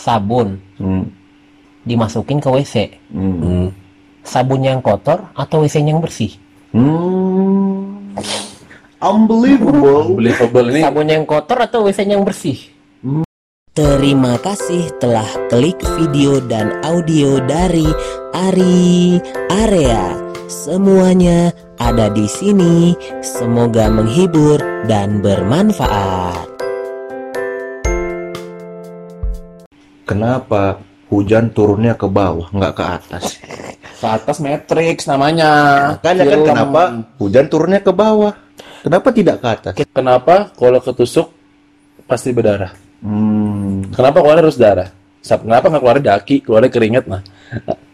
[0.00, 1.12] sabun Hmm.
[1.84, 3.68] dimasukin ke WC Hmm.
[4.24, 6.40] sabun yang kotor atau WC yang bersih
[6.72, 8.16] Hmm.
[9.00, 10.12] Unbelievable.
[10.12, 12.80] Unbelievable ini sabun yang kotor atau WC yang bersih
[13.70, 17.86] Terima kasih telah klik video dan audio dari
[18.34, 20.10] Ari Area.
[20.50, 22.98] Semuanya ada di sini.
[23.22, 24.58] Semoga menghibur
[24.90, 26.49] dan bermanfaat.
[30.10, 33.38] Kenapa hujan turunnya ke bawah, nggak ke atas?
[34.00, 35.50] ke atas Matrix namanya.
[36.02, 36.82] Makanya kan kenapa
[37.22, 38.34] hujan turunnya ke bawah?
[38.82, 39.74] Kenapa tidak ke atas?
[39.92, 41.30] Kenapa kalau ketusuk
[42.10, 42.74] pasti berdarah?
[43.06, 43.86] Hmm.
[43.94, 44.90] Kenapa keluar harus darah?
[45.20, 47.22] Kenapa nggak keluar daki, keluar keringat nah?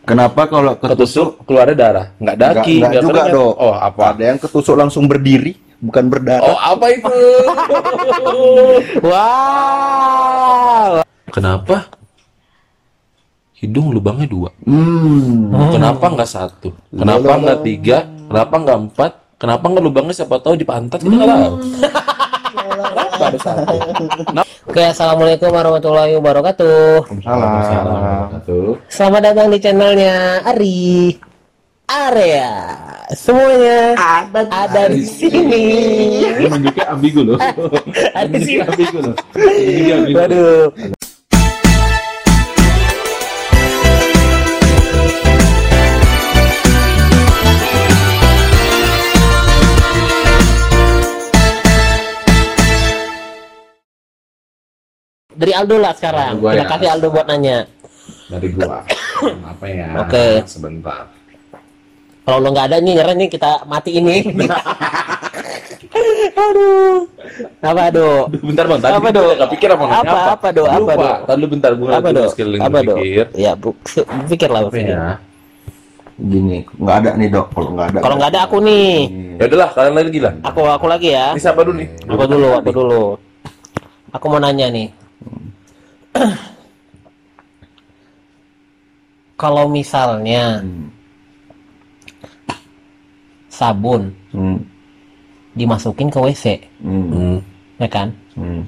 [0.06, 3.34] Kenapa kalau ketusuk Ketusuk keluarnya darah, nggak daki, nggak nggak juga keringat.
[3.34, 3.54] dong?
[3.58, 4.14] Oh apa?
[4.14, 6.48] Ada yang ketusuk langsung berdiri, bukan berdarah.
[6.48, 7.10] Oh apa itu?
[9.06, 11.02] Wow.
[11.34, 11.90] Kenapa?
[13.56, 14.52] Hidung lubangnya dua.
[14.68, 15.48] Hmm.
[15.72, 16.76] Kenapa nggak satu?
[16.92, 18.04] Kenapa nggak tiga?
[18.28, 19.12] Kenapa nggak empat?
[19.40, 21.54] Kenapa nggak lubangnya siapa tahu di pantat kita nggak tahu.
[22.76, 23.76] Kenapa ada satu?
[24.68, 27.08] Oke, assalamualaikum warahmatullahi wabarakatuh.
[28.36, 28.76] Satu.
[28.92, 31.16] Selamat datang di channelnya Ari
[31.88, 32.52] Area.
[33.16, 33.96] Semuanya
[34.52, 35.64] ada, di sini.
[36.28, 37.38] Ini menunjuknya ambigu loh.
[38.18, 38.60] Ada di sini.
[38.66, 39.14] ambigu loh.
[40.12, 41.05] Waduh.
[55.36, 56.40] Dari Aldo lah sekarang.
[56.40, 56.70] Gua Kita ya.
[56.72, 57.68] kasih Aldo buat nanya.
[58.32, 58.80] Dari gua.
[59.52, 59.88] Apa ya?
[60.00, 60.26] Oke.
[60.48, 61.12] Sebentar.
[62.26, 64.18] Kalau lo nggak ada nih, nyerah nih kita mati ini.
[66.36, 67.06] aduh.
[67.62, 68.26] Apa aduh?
[68.42, 69.24] Bentar bang, tadi Apa, Dok?
[69.38, 70.66] nggak pikir apa nanya Apa, apa, Dok?
[70.66, 70.92] Apa.
[70.98, 71.16] Dok?
[71.30, 73.26] Tadi lu bentar, gua Apa sekeliling Apa berpikir.
[73.38, 73.70] Ya, bu,
[74.26, 74.66] pikir lah.
[74.66, 74.90] Apa pikir.
[74.90, 75.06] ya?
[76.16, 77.46] Gini, nggak ada nih dok.
[77.52, 77.98] Kalau nggak ada.
[78.00, 78.90] Kalau nggak ada aku nih.
[79.36, 80.32] Ya udahlah, kalian lagi lah.
[80.48, 81.26] Aku aku lagi ya.
[81.36, 81.88] Ini siapa dulu nih?
[82.08, 83.02] Aku dulu, aku dulu.
[84.16, 84.88] Aku mau nanya nih.
[89.36, 90.88] Kalau misalnya Hmm.
[93.52, 94.60] sabun Hmm.
[95.56, 96.44] dimasukin ke WC,
[96.80, 97.08] Hmm.
[97.12, 97.38] Hmm.
[97.80, 98.08] ya kan?
[98.36, 98.64] Hmm.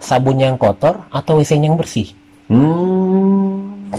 [0.00, 2.10] Sabun yang kotor atau WC yang bersih?
[2.50, 3.90] Hmm.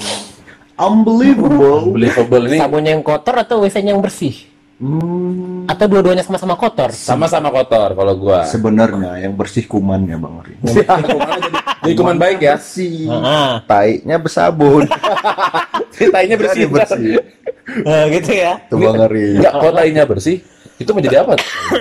[0.81, 1.93] Unbelievable.
[1.93, 4.33] Unbelievable ini Sabun yang kotor atau WC yang bersih?
[4.81, 5.69] Hmm.
[5.69, 6.89] Atau dua-duanya sama-sama kotor?
[6.89, 8.49] sama-sama kotor kalau gua.
[8.49, 10.53] Sebenarnya yang bersih kumannya bang Ri.
[10.57, 12.57] Kumannya jadi, jadi kuman baik ya.
[12.57, 13.05] Bersih.
[13.13, 14.89] Ah, Taiknya bersabun.
[16.17, 16.65] Tainya bersih.
[16.65, 17.13] Jadi bersih.
[17.85, 18.51] ah, gitu ya.
[18.73, 19.37] Tuh bang Ri.
[19.37, 20.37] Enggak, kalau tainya bersih,
[20.81, 21.37] itu menjadi apa?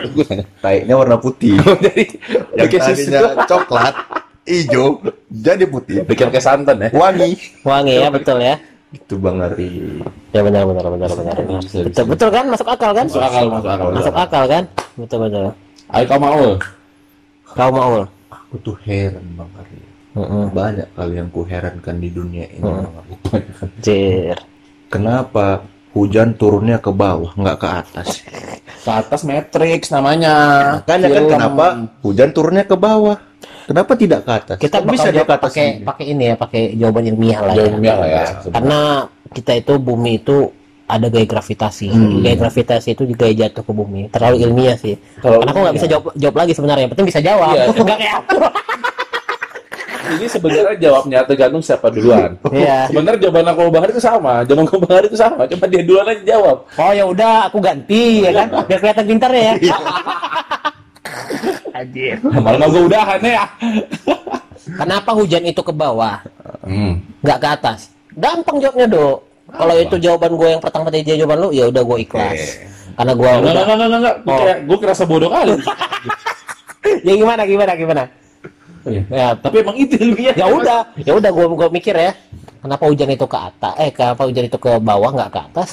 [0.65, 1.57] Taiknya warna putih.
[1.81, 2.05] jadi
[2.53, 3.95] yang tadinya coklat,
[4.45, 5.01] hijau,
[5.33, 6.05] jadi putih.
[6.05, 6.89] Bikin kayak santan ya.
[6.93, 7.33] Wangi.
[7.65, 8.61] Wangi ya, betul ya.
[8.91, 10.03] Itu bang Ari.
[10.35, 11.37] Ya benar benar benar benar.
[11.63, 12.45] Betul betul kan?
[12.51, 13.07] Masuk akal kan?
[13.07, 13.89] Masuk akal, masuk akal.
[13.95, 14.65] Masuk akal kan?
[14.99, 15.43] Betul betul.
[15.95, 16.43] Ayo kau mau.
[17.55, 17.93] Kau mau?
[18.31, 19.79] Aku tuh heran bang Ari.
[20.11, 20.45] Heeh.
[20.51, 22.67] Banyak kali yang kuherankan di dunia ini.
[22.67, 22.83] Hmm.
[22.83, 23.15] Bang Ari.
[23.87, 24.39] Jir.
[24.91, 25.63] Kenapa
[25.95, 28.09] hujan turunnya ke bawah, nggak ke atas?
[28.83, 30.35] Ke atas Matrix namanya.
[30.83, 31.31] Makanya kan Film.
[31.31, 31.67] kenapa
[32.03, 33.19] hujan turunnya ke bawah?
[33.71, 34.57] Kenapa tidak ke atas?
[34.59, 35.87] Kita Kok bisa dia jawab pakai sendiri?
[35.87, 37.71] pakai ini ya, pakai jawaban ilmiah lah Jauh ya.
[37.71, 38.25] ilmiah lah ya.
[38.51, 38.81] Karena
[39.31, 40.37] kita itu bumi itu
[40.91, 41.87] ada gaya gravitasi.
[41.87, 42.19] Hmm.
[42.19, 44.03] Gaya gravitasi itu juga gaya jatuh ke bumi.
[44.11, 44.99] Terlalu ilmiah sih.
[45.23, 46.83] Kalau Karena aku nggak bisa jawab jawab lagi sebenarnya.
[46.83, 47.55] Yang penting bisa jawab.
[47.55, 47.65] Iya.
[47.87, 48.39] Nggak kayak aku.
[50.11, 52.31] ini sebenarnya jawabnya tergantung siapa duluan.
[52.51, 52.91] Iya.
[52.91, 55.83] Sebenarnya jawaban aku Bang Hari itu sama, jawaban aku Bang Hari itu sama, cuma dia
[55.87, 56.57] duluan aja jawab.
[56.75, 58.67] Oh ya udah, aku ganti ya kan.
[58.67, 59.55] Biar kelihatan pintar ya.
[61.81, 62.17] Anjir.
[62.45, 63.45] Malah gue udahan ya.
[64.71, 66.21] Kenapa hujan itu ke bawah,
[66.61, 67.01] Hmm.
[67.21, 67.79] nggak ke atas?
[68.13, 69.17] Gampang jawabnya, Dok.
[69.51, 72.41] Kalau itu jawaban gue yang pertama tadi jawaban lu, ya udah gue ikhlas.
[72.95, 73.51] Karena gue Enggak, udah.
[73.51, 74.17] enggak, enggak, enggak, enggak.
[74.21, 74.39] Gue Oh.
[74.39, 75.53] kira, gue kerasa bodoh kali.
[77.01, 78.03] Ya gimana, gimana, gimana?
[78.83, 79.03] Iya.
[79.07, 80.33] Ya, Tapi emang itu ilmiah.
[80.33, 82.13] ya udah, ya udah gue gue mikir ya.
[82.61, 83.73] Kenapa hujan itu ke atas?
[83.79, 85.71] Eh, kenapa hujan itu ke bawah nggak ke atas?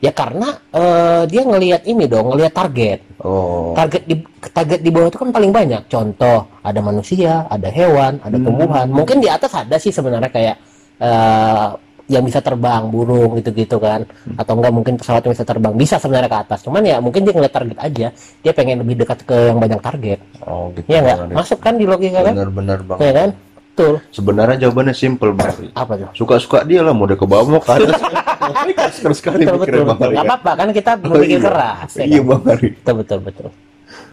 [0.00, 2.98] Ya karena eh, dia ngelihat ini dong, ngelihat target.
[3.20, 3.76] Oh.
[3.76, 4.16] Target di
[4.48, 5.82] target di bawah itu kan paling banyak.
[5.92, 8.88] Contoh, ada manusia, ada hewan, ada tumbuhan.
[8.88, 10.56] Mungkin di atas ada sih sebenarnya kayak
[11.04, 11.68] eh,
[12.10, 14.02] yang bisa terbang, burung gitu-gitu kan.
[14.34, 15.72] Atau enggak mungkin pesawat yang bisa terbang.
[15.78, 16.58] Bisa sebenarnya ke atas.
[16.66, 18.06] Cuman ya mungkin dia ngeliat target aja.
[18.42, 20.18] Dia pengen lebih dekat ke yang banyak target.
[20.42, 20.90] Oh gitu.
[20.90, 21.04] Nggak?
[21.06, 21.34] Bang Ari.
[21.38, 22.34] Masuk kan di logika kan?
[22.34, 22.98] Benar-benar bang.
[22.98, 23.30] Iya kan?
[23.70, 23.92] Betul.
[24.10, 25.54] Sebenarnya jawabannya simple bang.
[25.54, 25.68] Ari.
[25.78, 26.08] Apa tuh?
[26.18, 28.00] Suka-suka dia lah mau dia ke bawah mau ke atas.
[28.50, 30.10] Keras sekali Betul, betul.
[30.10, 31.46] Nggak apa-apa kan kita Oh, berpikir iya.
[31.46, 31.90] keras.
[31.92, 32.26] ya Iya kan?
[32.26, 32.68] bang Ari.
[32.72, 33.48] Betul, betul, betul.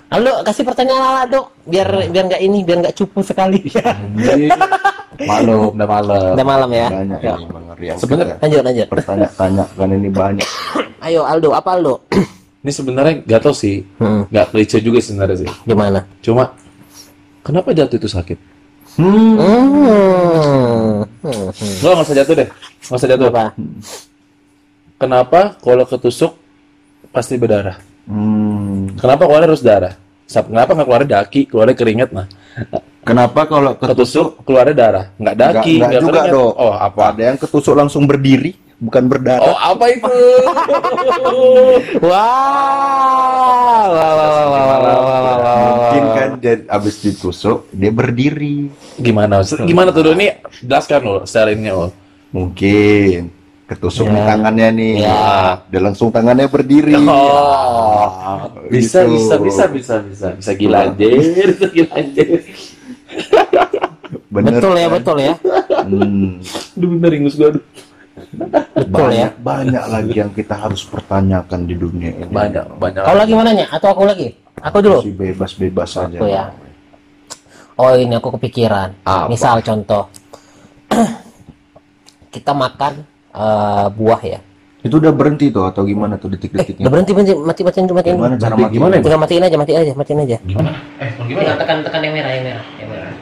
[0.07, 3.59] Lalu kasih pertanyaan ala dok, biar biar nggak ini, biar nggak cupu sekali.
[5.19, 5.73] Maklum.
[5.73, 6.31] Udah malam.
[6.31, 6.87] Udah malam ya.
[6.87, 7.65] Banyak ini Bang
[7.97, 8.87] Sebenarnya- Lanjut, lanjut.
[8.87, 10.47] Bertanya-tanya kan ini banyak.
[11.05, 11.95] Ayo Aldo, apa Aldo?
[12.57, 14.27] Ini sebenarnya gak tau sih, Hmm.
[14.27, 15.49] nggak klise juga sebenarnya sih.
[15.63, 16.03] Gimana?
[16.19, 16.51] Cuma
[17.39, 18.35] kenapa jatuh itu sakit?
[18.97, 19.39] Hmm.
[19.39, 20.99] Hmm.
[21.21, 21.47] Hmm.
[21.47, 21.73] hmm.
[21.79, 22.47] Nggak, nggak usah jatuh deh,
[22.83, 23.27] nggak usah jatuh.
[23.29, 23.43] Apa?
[24.97, 26.33] Kenapa kalau ketusuk
[27.13, 27.77] pasti berdarah?
[28.09, 28.97] Hmm.
[28.97, 29.93] Kenapa keluar harus darah?
[30.25, 32.25] Kenapa nggak keluar daki, keluar keringat mah?
[33.05, 35.05] Kenapa kalau ketusuk, ketusuk keluarnya darah?
[35.21, 36.49] Nggak daki, nggak, nggak juga dong.
[36.57, 37.13] Oh apa?
[37.13, 39.45] Ada yang ketusuk langsung berdiri, bukan berdarah.
[39.45, 40.17] Oh apa itu?
[42.01, 43.85] Wah.
[45.61, 48.73] Mungkin kan jadi abis ditusuk dia berdiri.
[48.97, 49.45] Gimana?
[49.45, 51.93] Gimana tuh Ini Jelaskan loh, secara ini loh.
[52.33, 53.36] Mungkin
[53.67, 54.23] ketusuk Ya.
[54.25, 54.93] tangannya nih.
[55.03, 55.59] Ya.
[55.67, 56.95] Dia langsung tangannya berdiri.
[56.95, 59.11] Oh, bisa, Gitu.
[59.19, 61.19] bisa, bisa, bisa, bisa, bisa gila anjir,
[61.51, 62.27] bisa gila anjir.
[64.27, 64.95] Bener, Betul ya, kan?
[64.95, 65.33] betul ya.
[65.83, 66.39] Hmm.
[66.77, 67.63] Aduh, bener ingus gua aduh.
[68.73, 69.29] Betul ya.
[69.29, 72.31] banyak, banyak lagi yang kita harus pertanyakan di dunia ini.
[72.31, 73.03] Banyak, banyak.
[73.03, 73.65] Kau lagi mananya?
[73.69, 74.31] Atau aku lagi?
[74.57, 74.99] Aku dulu.
[75.03, 76.17] Masih bebas-bebas saja.
[76.17, 76.49] Aku ya.
[77.77, 78.95] Oh ini aku kepikiran.
[79.05, 79.29] Apa?
[79.29, 80.09] Misal contoh,
[82.33, 83.05] kita makan
[83.37, 84.39] eh, buah ya.
[84.77, 86.85] Itu udah berhenti tuh atau gimana tuh Eh, detik-detiknya?
[86.85, 88.15] udah berhenti berhenti mati matiin dulu matiin.
[88.15, 88.73] Gimana cara mati?
[88.73, 89.01] gimana ya?
[89.01, 90.37] Tinggal matiin aja, matiin aja, matiin aja.
[90.41, 90.69] Gimana?
[90.97, 93.13] Eh, Tinggal tekan tekan yang merah, yang merah, yang merah.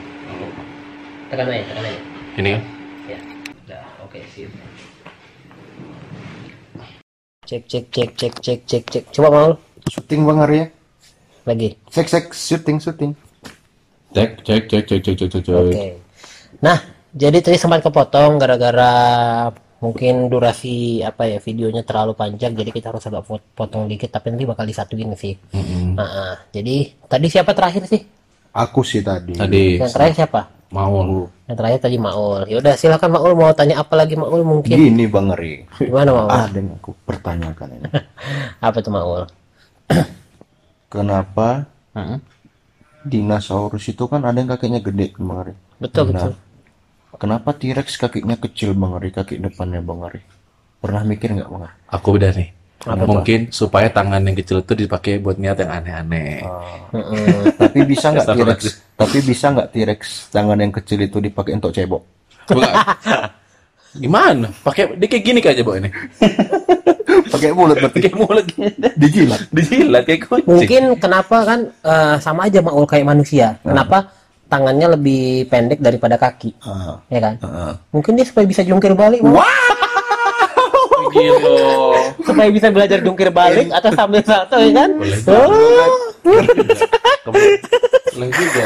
[1.25, 1.99] Tekan aja, tekan aja.
[2.35, 2.61] Ini kan?
[3.05, 3.19] Ya.
[3.65, 4.51] Udah, oke, sip.
[7.45, 9.03] Cek cek cek cek cek cek cek.
[9.11, 9.49] Coba mau
[9.85, 10.65] Syuting Bang Arya.
[11.45, 11.77] lagi.
[11.87, 13.13] Sek sek syuting syuting.
[14.11, 15.53] Cek, cek, cek, cek, cek, cek, cek, cek.
[15.53, 15.85] Oke.
[16.57, 16.81] Nah,
[17.11, 18.93] jadi tadi sempat kepotong gara-gara
[19.85, 24.33] mungkin durasi apa ya videonya terlalu panjang jadi kita harus agak pot- potong dikit tapi
[24.33, 25.37] nanti bakal disatuin sih.
[25.53, 25.93] Mm-mm.
[25.93, 26.35] Nah, ah.
[26.49, 28.01] jadi tadi siapa terakhir sih?
[28.55, 29.37] Aku sih tadi.
[29.37, 30.41] Tadi Yang terakhir siapa?
[30.73, 32.41] mau Yang terakhir tadi Maul.
[32.49, 34.75] Yaudah silakan Maul mau tanya apa lagi Maul mungkin.
[34.75, 35.63] Gini Bang Ari.
[35.77, 36.29] Gimana Maul?
[36.49, 37.87] Ada yang aku pertanyakan ini.
[38.65, 39.23] Apa tuh Maul?
[40.93, 42.19] Kenapa Hmm.
[43.07, 45.53] dinosaurus itu kan ada yang kakinya gede Bang Ari?
[45.79, 46.31] Betul Nah, betul.
[47.15, 50.19] Kenapa T-Rex kakinya kecil Bang Ari, kaki depannya Bang Ari?
[50.79, 51.75] Pernah mikir nggak Bang Ari?
[51.87, 52.49] aku udah nih.
[52.85, 53.07] Apa tuh?
[53.09, 56.45] Mungkin supaya tangan yang kecil itu dipakai buat niat yang aneh-aneh.
[56.93, 57.57] Mm-mm.
[57.57, 58.59] Tapi bisa nggak T-Rex?
[58.93, 62.03] Tapi bisa nggak T-Rex tangan yang kecil itu dipakai untuk cebok?
[62.45, 62.73] Bukan.
[63.95, 64.51] Gimana?
[64.61, 65.89] Pakai dia kayak gini aja, Bo ini.
[67.33, 68.45] Pakai mulut berarti Kayak mulut
[68.99, 69.39] dijilat.
[69.49, 70.45] dijilat kayak kucing.
[70.45, 73.55] Mungkin kenapa kan eh, sama aja Maul kayak manusia.
[73.63, 74.13] Kenapa
[74.55, 76.55] tangannya lebih pendek daripada kaki?
[76.61, 77.35] Ah, Ya kan?
[77.43, 77.75] ah.
[77.91, 79.43] Mungkin dia supaya bisa jungkir balik, Maul.
[81.11, 81.55] gitu.
[82.23, 84.89] supaya bisa belajar jungkir balik atau sambil salto ya kan?
[84.95, 85.91] Boleh Oh,
[88.11, 88.63] Boleh juga,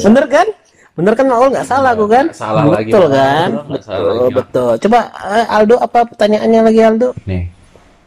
[0.00, 0.46] bener kan?
[0.92, 2.26] Bener kan Maul nggak salah aku kan?
[2.28, 3.48] Nggak salah lagi, betul kan?
[3.50, 4.30] Betul, salah lagi, Maul.
[4.32, 4.72] betul.
[4.78, 4.98] Coba
[5.32, 7.08] eh, Aldo apa pertanyaannya lagi Aldo?
[7.24, 7.42] Nih,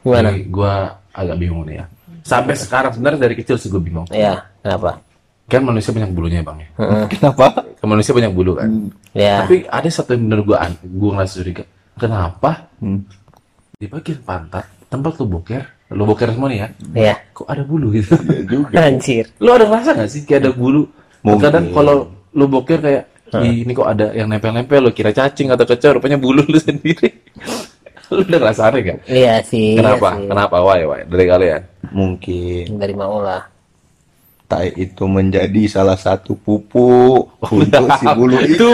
[0.02, 0.30] Gimana?
[0.48, 0.74] gua
[1.12, 1.86] agak bingung nih ya.
[2.22, 4.06] Sampai sekarang sebenarnya dari kecil sih gue bingung.
[4.10, 4.98] Ya, kenapa?
[5.46, 6.70] Kan manusia banyak bulunya, Bang ya.
[7.14, 7.54] Kenapa?
[7.78, 8.90] Kan manusia banyak bulu kan.
[9.14, 9.46] Ya.
[9.46, 11.64] Tapi ada satu yang bener gue an, gue ngerasa curiga.
[11.96, 13.06] Kenapa Hmm.
[13.74, 17.16] di bagian pantat tempat lu boker, lu boker semua nih ya, Ya.
[17.30, 18.18] kok ada bulu gitu?
[18.26, 18.76] Ya juga.
[18.82, 19.26] Anjir.
[19.38, 20.90] lu ada ngerasa gak sih kayak ada bulu?
[21.22, 21.42] Mungkin.
[21.42, 21.96] Kadang kalau
[22.32, 23.04] lu boker kayak,
[23.38, 27.10] "Ih, ini kok ada yang nempel-nempel, lu kira cacing atau kecoa, rupanya bulu lu sendiri.
[28.08, 28.98] lu udah ngerasa aneh gak?
[29.06, 29.74] Iya sih.
[29.76, 30.10] Kenapa?
[30.10, 30.28] iya sih.
[30.30, 30.56] Kenapa?
[30.60, 30.82] Why?
[30.84, 31.02] Why?
[31.06, 31.62] Dari kalian?
[31.90, 33.42] Mungkin Dari Maul lah.
[34.46, 38.68] Tai itu menjadi salah satu pupuk untuk si bulu itu.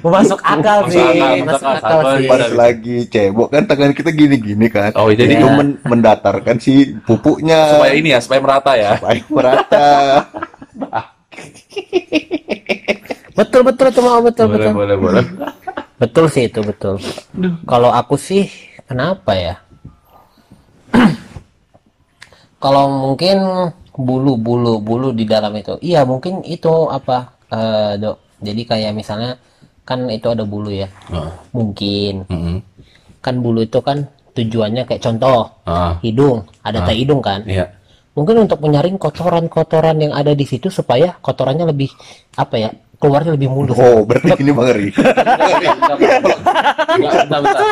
[0.00, 1.02] Masuk akal Masuk sih.
[1.02, 2.14] akal, Masuk masuk akal akal.
[2.14, 2.26] sih.
[2.26, 4.94] Pas lagi cebok kan tangan kita gini-gini kan.
[4.94, 5.52] Oh, jadi itu Ya.
[5.52, 8.90] men- mendatarkan si pupuknya supaya ini ya, supaya merata ya.
[8.96, 9.88] supaya merata.
[13.34, 14.74] Betul betul tuh Maul betul boleh, betul.
[14.74, 15.24] boleh, boleh.
[15.96, 16.98] Betul sih itu betul.
[17.64, 18.50] Kalau aku sih
[18.82, 19.54] kenapa ya?
[22.58, 23.38] Kalau mungkin
[23.98, 28.16] bulu bulu bulu di dalam itu, iya mungkin itu apa eh, dok?
[28.38, 29.34] Jadi kayak misalnya
[29.82, 32.56] kan itu ada bulu ya, Ah, mungkin mm-mm.
[33.18, 34.06] kan bulu itu kan
[34.38, 37.42] tujuannya kayak contoh Ah, hidung, ada tai hidung kan?
[37.48, 37.66] iya.
[38.14, 41.90] Mungkin untuk menyaring kotoran-kotoran yang ada di situ supaya kotorannya lebih
[42.34, 43.78] apa ya keluarnya lebih mulus.
[43.78, 44.66] Oh, berarti ini Bang
[47.42, 47.64] bentar.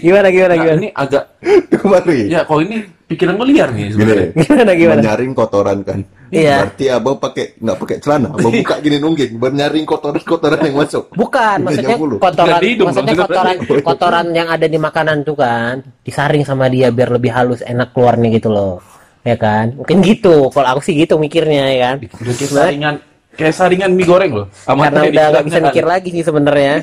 [0.00, 0.78] Gimana gimana Nah, gimana?
[0.78, 1.24] ini agak
[1.72, 2.28] Kemari.
[2.28, 4.28] ya kalau ini pikiran gue liar nih Gini, sebenarnya.
[4.36, 5.00] Gimana gimana?
[5.02, 5.98] menyaring kotoran kan.
[6.30, 6.62] Iya.
[6.62, 11.04] Berarti abang pakai nggak pakai celana, abang buka gini nungging, menyaring kotoran-kotoran yang masuk.
[11.10, 16.70] Bukan, maksudnya kotoran, hidung, maksudnya kotoran, kotoran yang ada di makanan tuh kan, disaring sama
[16.70, 18.78] dia biar lebih halus, enak keluarnya gitu loh,
[19.26, 19.74] ya kan?
[19.74, 21.96] Mungkin gitu, kalau aku sih gitu mikirnya ya kan.
[22.22, 22.94] Udah saringan
[23.40, 24.46] kayak saringan mie goreng loh.
[24.52, 25.64] Sama Karena udah nggak dikit bisa kan.
[25.66, 26.74] mikir lagi sih sebenarnya.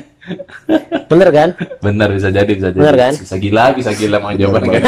[1.06, 1.48] Bener kan?
[1.78, 2.78] Bener bisa jadi bisa jadi.
[2.78, 3.12] Bener kan?
[3.14, 4.82] Bisa gila bisa gila mau jawaban kan.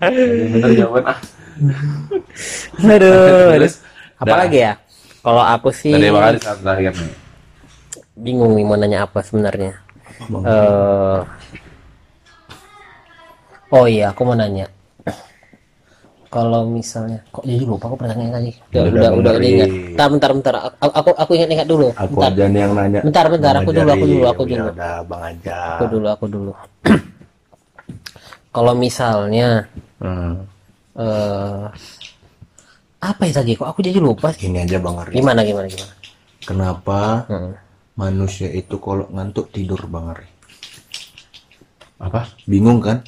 [0.52, 1.18] Bener jawaban ah.
[2.78, 3.56] Aduh.
[3.56, 3.74] Terus
[4.16, 4.38] Apa dah.
[4.38, 4.72] lagi ya?
[5.20, 7.12] Kalau aku sih Tadi bakal saat terakhir nih.
[8.14, 9.72] bingung nih mau nanya apa sebenarnya.
[10.20, 11.18] Eh,
[13.70, 14.68] oh iya, aku mau nanya.
[16.30, 18.50] Kalau misalnya, kok jadi lupa aku pertanyaan tadi.
[18.54, 19.50] Udah, Udah, udah, udah, udah dengerin.
[19.50, 19.68] ingat.
[19.90, 20.54] Bentar, bentar, bentar.
[20.78, 21.88] Aku, aku, aku ingat-ingat dulu.
[21.90, 22.30] Aku bentar.
[22.30, 23.00] aja nih yang nanya.
[23.02, 23.54] Bentar, bentar.
[23.58, 24.68] Aku dulu, aku dulu, aku Ya dulu.
[24.70, 25.58] udah, Bang aja.
[25.74, 26.52] Aku dulu, aku dulu.
[28.54, 29.48] Kalau misalnya,
[29.98, 30.46] Hmm.
[30.94, 31.64] eh
[33.00, 33.52] apa ya tadi?
[33.54, 34.30] Kok aku jadi lupa?
[34.32, 35.10] Ini aja Bang Ari.
[35.12, 35.92] Gimana, gimana, gimana?
[36.40, 37.52] Kenapa Hmm.
[37.94, 40.30] manusia itu kalau ngantuk tidur Bang Ari?
[41.98, 42.30] Apa?
[42.46, 43.02] Bingung kan?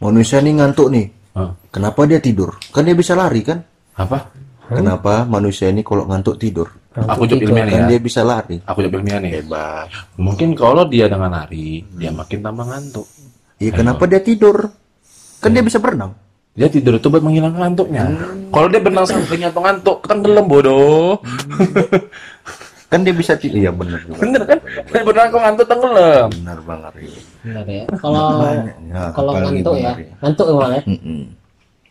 [0.00, 1.06] Manusia nih ngantuk nih.
[1.34, 1.50] Hah?
[1.74, 2.54] Kenapa dia tidur?
[2.70, 3.58] Kan dia bisa lari kan?
[3.98, 4.30] Apa?
[4.70, 6.70] Kenapa manusia ini kalau ngantuk tidur?
[6.94, 7.88] Aku jawab ilmiah nih Kan ya.
[7.90, 8.56] dia bisa lari.
[8.62, 9.42] Aku jawab ilmiah nih.
[9.42, 9.90] Hebat.
[10.14, 13.06] Mungkin kalau dia dengan lari, dia makin tambah ngantuk.
[13.58, 14.70] Iya, kenapa dia tidur?
[15.42, 16.14] Kan dia bisa berenang.
[16.54, 18.04] Dia tidur itu buat menghilangkan ngantuknya.
[18.54, 21.18] Kalau dia berenang sampai atau ngantuk, tenggelam bodoh.
[22.94, 23.58] Kan dia bisa tidur.
[23.58, 24.22] Iya, benar juga.
[24.22, 24.58] Bener kan?
[24.62, 26.28] Dia berenang kok ngantuk tenggelam.
[26.30, 27.06] Benar Bang Ari.
[27.42, 27.84] Benar ya.
[27.98, 28.26] Kalau
[28.86, 30.82] Ya, kalau apalagi ngantuk ya, ngantuk emang ya.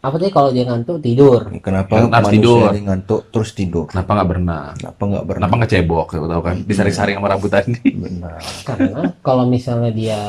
[0.04, 1.48] Apa sih kalau dia ngantuk tidur?
[1.64, 2.68] Kenapa Kan harus manusia tidur.
[2.76, 3.84] ini ngantuk terus tidur?
[3.88, 4.72] Kenapa nggak berenang?
[4.76, 5.48] Kenapa nggak berenang?
[5.48, 6.08] Kenapa ngecebok?
[6.12, 6.56] Tahu tahu kan?
[6.68, 7.76] Disaring-saring sama rambut tadi.
[7.88, 8.40] Benar.
[8.68, 10.20] Karena kalau misalnya dia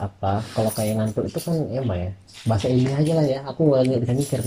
[0.00, 2.10] apa, kalau kayak ngantuk itu kan ya Mbak ya.
[2.48, 3.40] Bahasa ilmiah aja lah ya.
[3.52, 4.38] Aku nggak nggak bisa mikir.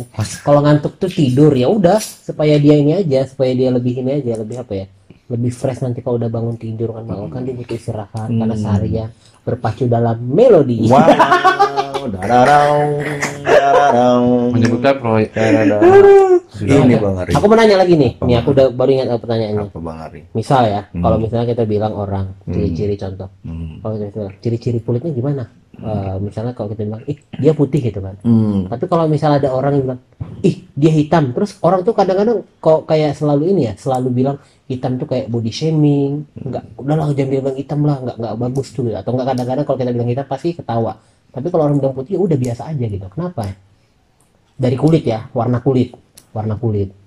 [0.42, 4.34] Kalau ngantuk tuh tidur ya udah supaya dia ini aja, supaya dia lebih ini aja,
[4.42, 4.86] lebih apa ya?
[5.32, 9.10] Lebih fresh nanti kalau udah bangun tidur kan mau kan dia butuh istirahat karena seharian
[9.42, 10.92] berpacu dalam melodi.
[10.92, 13.00] Wow, dararau,
[13.42, 15.32] dararau, Menyebutkan proyek.
[16.62, 17.32] Ini Bang Ari.
[17.34, 18.20] Aku mau nanya lagi nih.
[18.22, 19.70] Nih aku udah baru ingat pertanyaannya.
[19.72, 20.22] Apa Bang Ari?
[20.36, 23.80] Misal ya, kalau misalnya kita bilang orang ciri-ciri contoh, Hmm.
[23.82, 23.96] kalau
[24.44, 25.44] ciri-ciri kulitnya gimana?
[25.82, 28.20] Eh, misalnya kalau kita bilang, ih dia putih gitu kan.
[28.22, 28.68] Hmm.
[28.68, 30.02] Tapi kalau misalnya ada orang yang bilang,
[30.44, 34.38] ih dia hitam, terus orang tuh kadang-kadang kok kayak selalu ini ya, selalu bilang
[34.70, 38.86] hitam tuh kayak body shaming, nggak, udahlah jangan bilang hitam lah, nggak nggak bagus tuh,
[38.86, 38.98] gitu.
[39.00, 40.94] atau nggak kadang-kadang kalau kita bilang hitam pasti ketawa.
[41.32, 43.08] Tapi kalau orang bilang putih, ya udah biasa aja gitu.
[43.08, 43.42] Kenapa?
[44.60, 45.98] Dari kulit ya, warna kulit,
[46.36, 47.01] warna kulit.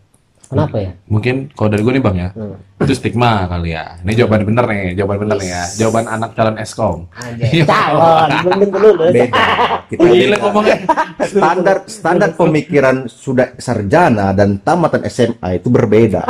[0.47, 0.91] Kenapa ya?
[1.07, 2.55] Mungkin kalau dari gue nih bang ya, Hmm.
[2.79, 3.97] itu stigma kali ya.
[3.99, 5.63] Ini jawaban bener nih, jawaban bener nih ya.
[5.77, 6.99] Jawaban anak calon eskom.
[7.13, 9.11] Anjay, calon, belum lulus.
[9.11, 9.45] Beda.
[9.87, 10.77] Kita Gila ngomongnya.
[11.25, 16.23] Standar standar pemikiran sudah sarjana dan tamatan SMA itu berbeda.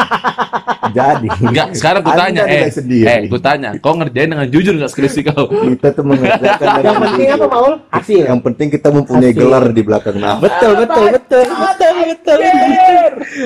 [0.86, 3.04] Jadi Enggak, sekarang gue tanya, eh, sendiri.
[3.04, 5.48] eh, gue tanya, kau ngerjain dengan jujur nggak skripsi kau?
[5.48, 7.46] kita tuh mengerjakan Yang penting apa.
[7.48, 7.72] Maul?
[7.90, 8.22] Hasil.
[8.22, 9.40] Yang penting kita mempunyai Hasil.
[9.40, 10.38] gelar di belakang nama.
[10.38, 12.38] Betul, betul, betul, betul, betul, betul,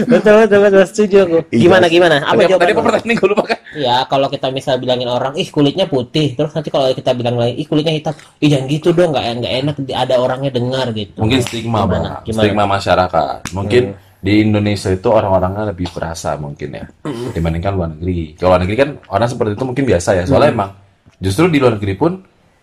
[0.05, 0.58] betul, betul,
[0.89, 1.39] setuju aku.
[1.55, 2.17] Gimana, gimana?
[2.25, 3.59] Apa Tadi, tadi pertanyaan gue lupa kan?
[3.77, 7.61] Ya, kalau kita misal bilangin orang, ih kulitnya putih, terus nanti kalau kita bilang lagi,
[7.61, 11.19] ih kulitnya hitam, ih jangan gitu dong, nggak nggak enak, ada orangnya dengar gitu.
[11.21, 11.93] Mungkin stigma Gimana?
[11.93, 12.43] bang, Gimana?
[12.43, 13.39] stigma masyarakat.
[13.55, 13.83] Mungkin
[14.19, 16.85] di Indonesia itu orang-orangnya lebih perasa mungkin ya,
[17.37, 18.35] dibandingkan luar negeri.
[18.35, 20.71] Kalau luar negeri kan orang seperti itu mungkin biasa ya, soalnya emang
[21.23, 22.13] justru di luar negeri pun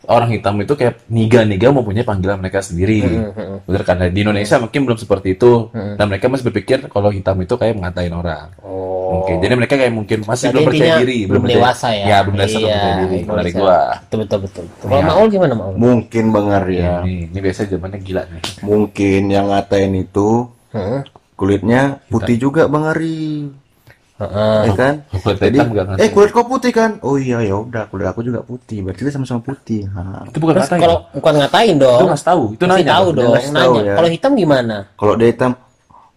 [0.07, 3.01] orang hitam itu kayak niga-niga mempunyai panggilan mereka sendiri.
[3.63, 3.97] Bener kan?
[3.97, 7.75] Nah, Di Indonesia mungkin belum seperti itu, dan mereka masih berpikir kalau hitam itu kayak
[7.75, 8.53] mengatain orang.
[8.61, 9.21] Oh.
[9.21, 12.05] Oke, jadi mereka kayak mungkin masih Jadi belum percaya diri, belum dewasa ya.
[12.09, 13.05] Ya, belum dewasa belum Iya, percaya diri.
[13.15, 13.77] belum Kalau dari gua.
[14.01, 14.63] Betul, betul, betul.
[14.65, 14.87] betul.
[14.89, 15.73] Kalau Maul gimana Maul?
[15.77, 18.43] Mungkin Bang Arya, Ya, ini, ini biasanya zamannya gila nih.
[18.65, 20.29] mungkin yang ngatain itu
[20.73, 20.99] Heeh.
[21.33, 23.45] kulitnya putih juga Bang Ari.
[24.15, 24.59] Heeh.
[24.63, 24.93] Ya kan?
[25.11, 25.97] Kulit Jadi, hitam ngatain.
[25.99, 27.03] eh kulit kau putih kan?
[27.03, 28.79] Oh iya ya udah kulit aku juga putih.
[28.79, 29.83] Berarti kita sama-sama putih.
[29.91, 30.23] Ha.
[30.23, 30.81] Itu bukan Terus ngatain.
[30.81, 32.91] kalau bukan ngatain Itu dong, nggak tahu, itu nanya.
[32.95, 33.81] tahu dong, tahu nanya.
[33.83, 33.95] ya.
[33.99, 34.75] Kalau hitam gimana?
[34.95, 35.51] Kalau dia hitam,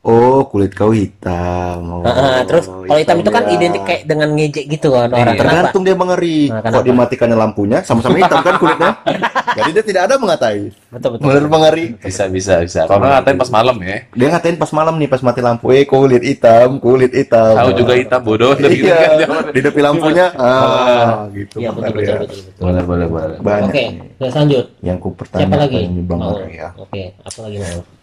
[0.01, 1.81] oh kulit kau hitam.
[1.91, 3.51] Oh, Heeh, terus kalau hitam itu kan ya.
[3.53, 5.35] identik kayak dengan ngejek gitu kan orang.
[5.35, 5.41] Kenapa?
[5.41, 6.39] Tergantung dia Bang Ari.
[6.49, 8.91] Nah, Kok dimatikannya lampunya sama-sama hitam kan kulitnya?
[9.59, 10.71] Jadi dia tidak ada mengatai.
[10.89, 11.25] Betul betul.
[11.27, 11.85] Bener Bang Ari?
[11.99, 12.81] Bisa, bisa, bisa.
[12.87, 13.97] Kalau ngatain pas malam ya.
[14.13, 17.55] Dia ngatain pas malam nih pas mati lampu, eh kulit hitam, kulit hitam.
[17.59, 18.55] Tahu juga hitam bodoh.
[18.55, 20.27] tapi gitu kan Iya, di depan lampunya.
[20.35, 21.59] Ah, gitu.
[21.59, 22.17] Iya betul betul ya.
[22.19, 22.39] betul.
[22.39, 22.63] betul.
[22.63, 23.37] Boleh, boleh, boleh.
[23.39, 24.65] Banyak Oke, kita lanjut.
[24.81, 25.79] yang ku Siapa pertanyakan lagi?
[25.83, 26.21] ini Bang.
[26.23, 26.69] Ari ya.
[26.79, 27.98] Oke, apa lagi mau?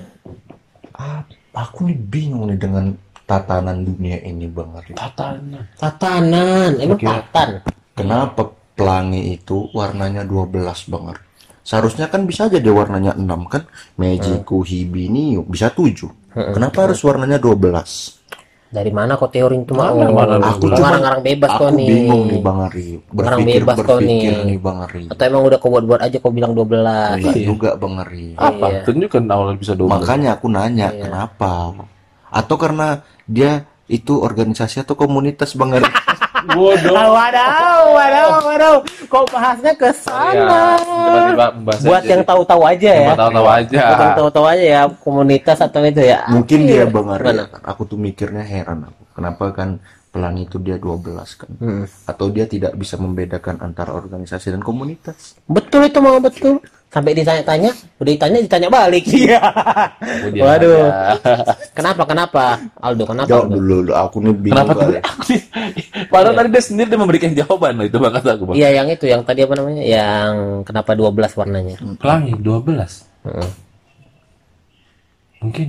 [1.01, 1.25] Ah,
[1.57, 2.93] aku nih bingung nih dengan
[3.25, 4.93] tatanan dunia ini Bang Ari.
[4.93, 5.65] Tatanya.
[5.81, 7.09] Tatanan, emang Oke.
[7.09, 7.49] tatan.
[7.97, 11.23] Kenapa pelangi itu warnanya 12 Bang Ari?
[11.65, 13.65] Seharusnya kan bisa aja dia warnanya 6 kan?
[13.97, 16.11] Magiku, Hibini bisa 7.
[16.53, 18.20] Kenapa harus warnanya 12?
[18.71, 19.91] Dari mana kok teori itu mau?
[19.91, 21.89] Mana, mana, Aku Aku cuma ngarang bebas aku kok nih.
[21.91, 22.87] bingung nih Bang Ari.
[23.03, 24.47] Ngarang Berpikir bebas kok berpikir nih.
[24.47, 25.03] nih Bang Ari.
[25.11, 27.19] Atau emang udah kau buat-buat aja kau bilang 12.
[27.19, 28.27] Enggak juga Bang Ari.
[28.33, 28.67] Apa?
[28.71, 28.81] Iya.
[28.87, 29.91] Tunjukkan awal bisa double.
[29.91, 31.03] Makanya aku nanya Iya.
[31.03, 31.51] kenapa?
[32.31, 32.89] Atau karena
[33.27, 33.53] dia
[33.87, 35.91] itu organisasi atau komunitas Bang Ari?
[36.47, 36.95] Bodoh.
[36.97, 38.77] Ah, Waduh, waduh, waduh.
[39.07, 40.33] Kok bahasnya ke sana?
[40.33, 43.11] Ya, tiba-tiba membahas Buat aja yang tahu-tahu aja ya.
[43.13, 43.79] Tahu-tahu aja.
[43.81, 46.19] Buat yang tahu-tahu aja ya komunitas atau itu ya.
[46.29, 46.69] Mungkin Iya.
[46.69, 47.25] dia Bang Ari.
[47.27, 47.45] Mana?
[47.67, 49.03] Aku tuh mikirnya heran aku.
[49.13, 49.69] Kenapa kan
[50.11, 51.51] pelangi itu dia 12 kan?
[51.61, 51.85] Hmm.
[52.07, 55.37] Atau dia tidak bisa membedakan antara organisasi dan komunitas?
[55.47, 56.59] Betul itu mau betul.
[56.91, 57.71] Sampai ditanya-tanya,
[58.03, 59.07] udah ditanya ditanya balik.
[59.15, 59.39] Iya.
[59.39, 60.91] Oh, Waduh.
[60.91, 61.55] aja.
[61.71, 63.07] Kenapa kenapa Aldo?
[63.07, 63.31] Kenapa?
[63.31, 63.55] Jawab Aldo?
[63.63, 63.93] dulu, dulu.
[63.95, 64.83] aku nih bingung Kenapa tuh?
[64.91, 65.37] kali.
[66.13, 68.55] Padahal tadi dia sendiri dia memberikan jawaban loh itu bang kata aku bang.
[68.59, 69.83] Iya yang itu yang tadi apa namanya?
[69.87, 70.31] Yang
[70.67, 71.77] kenapa 12 warnanya?
[71.97, 72.67] Pelangi 12
[73.31, 73.51] Heeh.
[75.41, 75.67] mungkin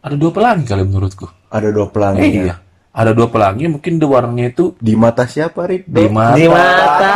[0.00, 1.26] ada dua pelangi kali menurutku.
[1.50, 2.22] Ada dua pelangi.
[2.22, 2.54] Eh, iya.
[2.90, 5.84] Ada dua pelangi mungkin di warnanya itu Di mata siapa, Rid?
[5.86, 6.34] di mata.
[6.34, 7.14] Di mata.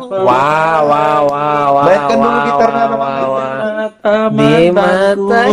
[0.00, 1.84] Wow, wow, wow, wow.
[1.84, 3.28] Mainkan dulu gitarnya, wow, Bang.
[3.28, 5.40] wow, Di mata.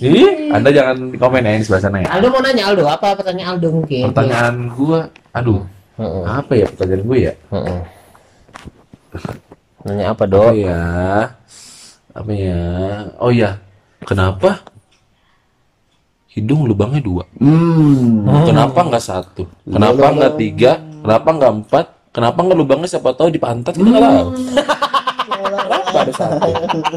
[0.00, 2.08] Ih, Anda jangan komen ya ini sebelah sana ya.
[2.08, 4.08] Aldo mau nanya Aldo, apa pertanyaan Aldo mungkin?
[4.08, 5.60] Pertanyaan gua, aduh,
[5.96, 7.32] Heeh, apa ya pertanyaan gue ya?
[7.52, 7.80] heeh.
[9.86, 10.50] Nanya apa, Oh Dok?
[10.56, 10.80] ya,
[12.10, 12.60] apa ya?
[13.20, 13.50] Oh ya,
[14.02, 14.64] kenapa
[16.32, 17.24] hidung lubangnya dua?
[17.38, 18.24] Hmm.
[18.44, 19.44] Kenapa nggak satu?
[19.62, 20.72] Kenapa nggak tiga?
[21.06, 21.86] Kenapa nggak empat?
[22.10, 24.28] Kenapa nggak lubangnya siapa tahu di pantat kita nggak tahu.
[25.26, 26.50] Kenapa ada satu?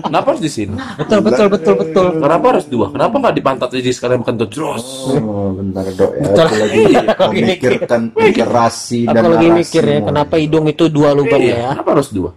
[0.09, 0.75] Kenapa harus di sini?
[0.97, 2.07] Betul, betul, betul, betul.
[2.17, 2.87] Kenapa harus dua?
[2.89, 4.85] Kenapa nggak di pantat aja sekalian bukan tuh terus?
[5.13, 6.23] Oh, bentar dok ya.
[6.25, 6.45] Betul.
[6.49, 6.83] Aku lagi
[7.29, 11.69] memikirkan literasi dan Aku lagi mikir ya, kenapa hidung itu dua lubang Iya, ya?
[11.77, 12.31] kenapa harus dua?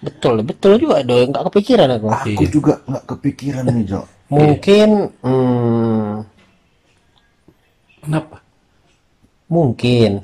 [0.00, 1.18] Betul, betul juga, Dok.
[1.32, 2.06] Nggak kepikiran aku.
[2.08, 4.06] Aku juga nggak kepikiran nih, Jok.
[4.30, 4.88] Mungkin,
[5.20, 6.10] hmm,
[8.00, 8.36] Kenapa?
[9.50, 10.22] mungkin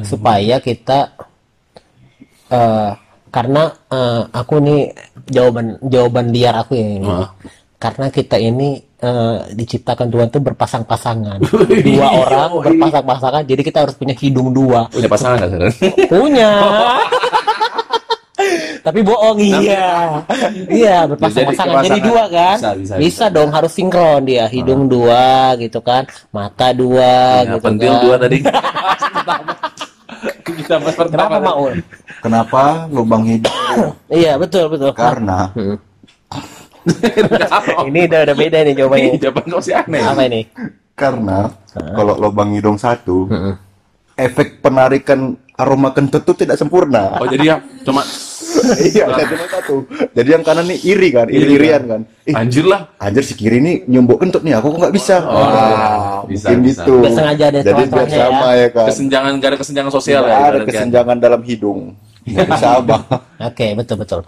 [0.00, 1.12] supaya kita
[2.48, 2.90] eh
[3.32, 4.80] karena eh, aku nih
[5.28, 7.08] jawaban jawaban liar aku ya ini.
[7.08, 7.28] Heeh.
[7.80, 11.40] Karena kita ini eh, diciptakan Tuhan tuh berpasang-pasangan.
[11.88, 14.86] Dua orang berpasang-pasangan, jadi kita harus punya hidung dua.
[14.92, 15.74] Punya pasangan sekarang?
[16.12, 16.50] Punya.
[18.82, 20.18] Tapi bohong iya.
[20.66, 21.82] Iya, berpasang-pasangan.
[21.86, 22.56] Jadi dua kan?
[22.58, 24.50] Bisa, bisa, Bisa dong harus sinkron dia.
[24.50, 26.02] Hidung dua gitu kan.
[26.34, 28.02] Mata dua Ya, gitu pentil kan.
[28.02, 28.38] dua tadi.
[30.42, 31.38] Kita bahas Kenapa.
[31.38, 31.72] Maul?
[32.20, 33.54] Kenapa lubang hidung?
[34.12, 34.92] Iya, betul betul.
[34.92, 35.48] Karena
[36.82, 37.86] Hmm.
[37.86, 39.14] Ini udah udah beda nih jawabannya.
[39.22, 40.02] Jawaban kau sih aneh.
[40.02, 40.42] Apa ini?
[40.92, 41.48] karena
[41.96, 43.54] kalau lubang hidung satu, Heeh.
[44.18, 47.16] efek penarikan aroma kentut itu tidak sempurna.
[47.16, 48.04] Oh jadi yang cuma
[48.92, 49.74] iya, ada cuma satu.
[50.12, 52.00] Jadi yang kanan nih iri kan, Iri iri-irian kan.
[52.26, 52.92] Ih, anjir lah.
[52.98, 55.16] anjir si kiri nih nyombok kentut nih, aku kok nggak bisa.
[55.22, 56.82] Oh, Wah, bisa, mungkin bisa.
[56.86, 56.94] gitu.
[57.10, 58.26] Sengaja ada Jadi biar ya.
[58.28, 58.86] sama ya, kan.
[58.90, 60.36] Kesenjangan gak ada kesenjangan sosial ya.
[60.50, 61.80] ada kesenjangan dalam hidung.
[62.62, 63.02] Abang.
[63.50, 64.20] Oke, betul betul.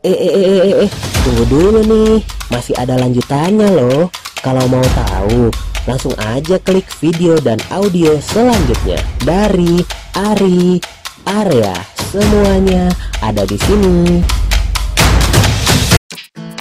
[0.00, 0.90] Eh, eh, eh, eh, eh,
[1.24, 2.12] tunggu dulu nih.
[2.48, 4.08] Masih ada lanjutannya loh.
[4.40, 5.52] Kalau mau tahu,
[5.84, 9.84] langsung aja klik video dan audio selanjutnya dari
[10.16, 10.80] Ari
[11.28, 11.74] Area.
[12.10, 12.88] Semuanya
[13.20, 14.20] ada di sini.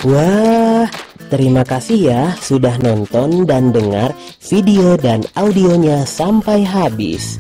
[0.08, 0.88] Wah,
[1.28, 7.40] terima kasih ya sudah nonton dan dengar video dan audionya sampai habis.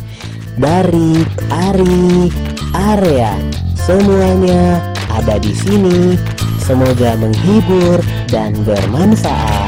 [0.59, 2.27] Dari Ari
[2.75, 3.31] Area,
[3.79, 6.19] semuanya ada di sini.
[6.59, 9.58] Semoga menghibur dan bermanfaat.